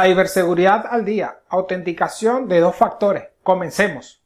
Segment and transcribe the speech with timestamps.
[0.00, 1.40] Ciberseguridad al día.
[1.48, 3.30] Autenticación de dos factores.
[3.42, 4.22] Comencemos.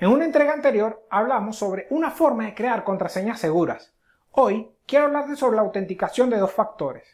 [0.00, 3.94] En una entrega anterior hablamos sobre una forma de crear contraseñas seguras.
[4.32, 7.04] Hoy quiero hablar sobre la autenticación de dos factores.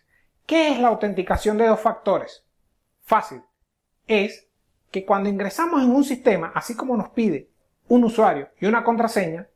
[0.47, 2.47] ¿Qué es la autenticación de dos factores?
[3.03, 3.43] Fácil.
[4.07, 4.49] Es
[4.91, 7.51] que cuando ingresamos en un sistema, así como nos pide
[7.89, 9.47] un usuario y una contraseña,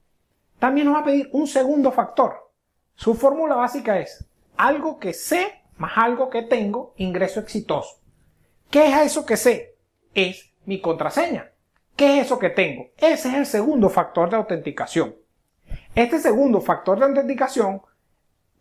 [0.58, 2.50] también nos va a pedir un segundo factor.
[2.94, 8.00] Su fórmula básica es algo que sé más algo que tengo, ingreso exitoso.
[8.70, 9.76] ¿Qué es eso que sé?
[10.12, 11.52] Es mi contraseña.
[11.96, 12.90] ¿Qué es eso que tengo?
[12.98, 15.16] Ese es el segundo factor de autenticación.
[15.94, 17.82] Este segundo factor de autenticación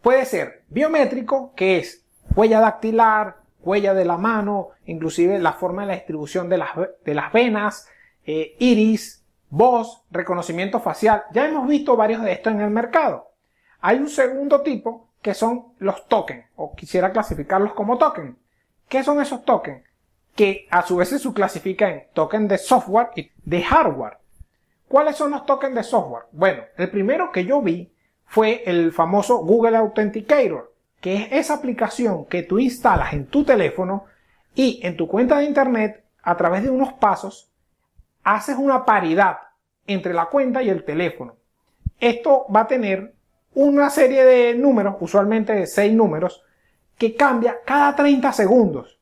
[0.01, 5.87] puede ser biométrico, que es huella dactilar, huella de la mano, inclusive la forma de
[5.89, 7.87] la distribución de las, venas,
[8.25, 11.23] eh, iris, voz, reconocimiento facial.
[11.31, 13.31] Ya hemos visto varios de estos en el mercado.
[13.81, 18.35] Hay un segundo tipo que son los tokens, o quisiera clasificarlos como tokens.
[18.87, 19.83] ¿Qué son esos tokens?
[20.35, 24.17] Que a su vez se subclasifican en tokens de software y de hardware.
[24.87, 26.25] ¿Cuáles son los tokens de software?
[26.31, 27.91] Bueno, el primero que yo vi
[28.25, 34.05] fue el famoso Google Authenticator, que es esa aplicación que tú instalas en tu teléfono
[34.55, 37.46] y en tu cuenta de internet a través de unos pasos
[38.27, 39.37] haces una paridad
[39.85, 41.37] entre la cuenta y el teléfono.
[41.97, 43.15] Esto va a tener
[43.53, 46.43] una serie de números, usualmente de 6 números,
[46.97, 48.99] que cambia cada 30 segundos.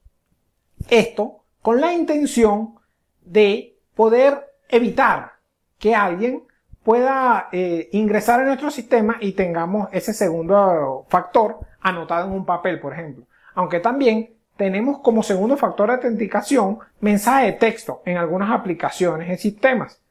[0.90, 2.76] Esto con la intención
[3.22, 5.34] de poder evitar
[5.80, 6.44] que alguien
[6.84, 12.80] pueda eh, ingresar en nuestro sistema y tengamos ese segundo factor anotado en un papel,
[12.80, 13.26] por ejemplo.
[13.56, 19.38] Aunque también tenemos como segundo factor de autenticación mensaje de texto en algunas aplicaciones en
[19.38, 20.02] sistemas.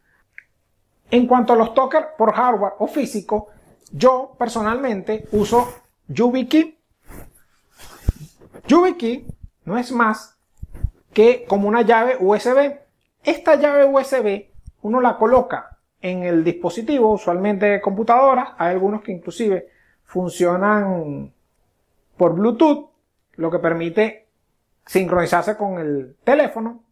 [1.11, 3.49] En cuanto a los tokens por hardware o físico,
[3.93, 5.73] yo personalmente uso
[6.09, 6.79] YubiKey.
[8.67, 9.27] YubiKey
[9.65, 10.37] no es más
[11.13, 12.79] que como una llave USB.
[13.23, 14.47] Esta llave USB
[14.83, 19.71] uno la coloca en el dispositivo, usualmente computadoras, hay algunos que inclusive
[20.05, 21.33] funcionan
[22.19, 22.91] por Bluetooth,
[23.37, 24.24] lo que permite
[24.87, 26.85] sincronizarse con el teléfono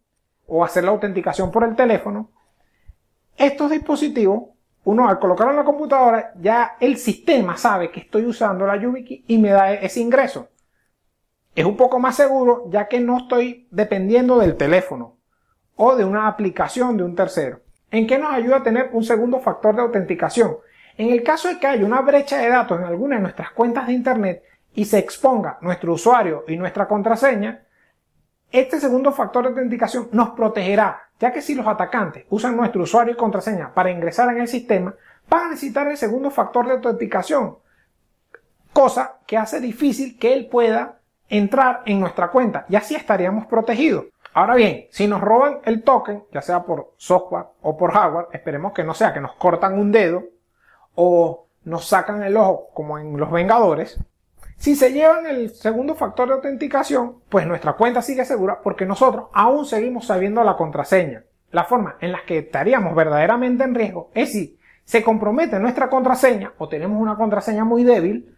[0.46, 2.30] o hacer la autenticación por el teléfono,
[3.36, 4.50] estos dispositivos,
[4.84, 9.24] uno al colocarlo en la computadora, ya el sistema sabe que estoy usando la YubiKey
[9.26, 10.48] y me da ese ingreso.
[11.54, 15.18] Es un poco más seguro ya que no estoy dependiendo del teléfono
[15.76, 17.60] o de una aplicación de un tercero.
[17.90, 20.56] ¿En qué nos ayuda a tener un segundo factor de autenticación?
[20.96, 23.86] En el caso de que haya una brecha de datos en alguna de nuestras cuentas
[23.86, 24.42] de Internet
[24.74, 27.66] y se exponga nuestro usuario y nuestra contraseña,
[28.52, 33.14] este segundo factor de autenticación nos protegerá, ya que si los atacantes usan nuestro usuario
[33.14, 34.94] y contraseña para ingresar en el sistema,
[35.28, 37.56] van a necesitar el segundo factor de autenticación,
[38.72, 40.98] cosa que hace difícil que él pueda
[41.28, 44.04] entrar en nuestra cuenta y así estaríamos protegidos.
[44.34, 48.72] Ahora bien, si nos roban el token, ya sea por software o por hardware, esperemos
[48.72, 50.24] que no sea que nos cortan un dedo
[50.94, 53.98] o nos sacan el ojo como en los Vengadores,
[54.56, 59.26] si se llevan el segundo factor de autenticación, pues nuestra cuenta sigue segura porque nosotros
[59.32, 61.24] aún seguimos sabiendo la contraseña.
[61.50, 66.52] La forma en la que estaríamos verdaderamente en riesgo es si se compromete nuestra contraseña
[66.58, 68.36] o tenemos una contraseña muy débil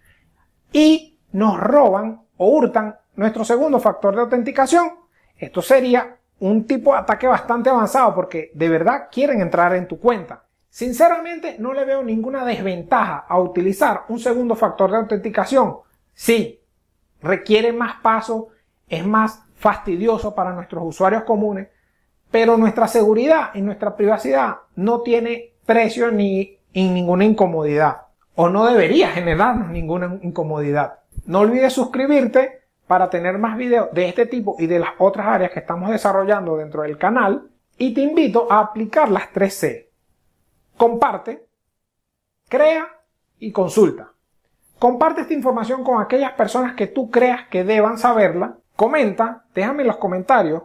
[0.72, 4.92] y nos roban o hurtan nuestro segundo factor de autenticación.
[5.36, 9.98] Esto sería un tipo de ataque bastante avanzado porque de verdad quieren entrar en tu
[9.98, 10.44] cuenta.
[10.68, 15.76] Sinceramente no le veo ninguna desventaja a utilizar un segundo factor de autenticación
[16.14, 16.60] Sí,
[17.20, 18.46] requiere más pasos,
[18.88, 21.68] es más fastidioso para nuestros usuarios comunes,
[22.30, 28.04] pero nuestra seguridad y nuestra privacidad no tiene precio ni ninguna incomodidad
[28.34, 31.00] o no debería generarnos ninguna incomodidad.
[31.26, 35.52] No olvides suscribirte para tener más videos de este tipo y de las otras áreas
[35.52, 37.48] que estamos desarrollando dentro del canal
[37.78, 39.88] y te invito a aplicar las 3C.
[40.76, 41.46] Comparte,
[42.48, 42.88] crea
[43.38, 44.12] y consulta.
[44.78, 48.56] Comparte esta información con aquellas personas que tú creas que deban saberla.
[48.76, 50.64] Comenta, déjame en los comentarios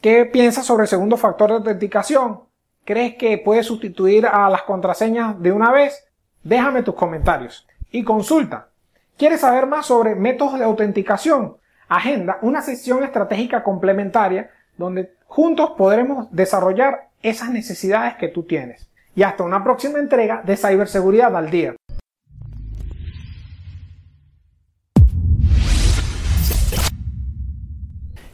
[0.00, 2.40] qué piensas sobre el segundo factor de autenticación.
[2.84, 6.06] ¿Crees que puede sustituir a las contraseñas de una vez?
[6.42, 7.66] Déjame tus comentarios.
[7.90, 8.68] Y consulta.
[9.16, 11.56] ¿Quieres saber más sobre métodos de autenticación?
[11.88, 18.88] Agenda una sesión estratégica complementaria donde juntos podremos desarrollar esas necesidades que tú tienes.
[19.14, 21.74] Y hasta una próxima entrega de Ciberseguridad al Día.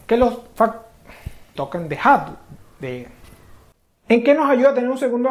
[0.06, 0.40] Que los
[1.54, 2.28] tokens de HAT,
[2.80, 3.08] de,
[4.08, 5.30] ¿en qué nos ayuda a tener un segundo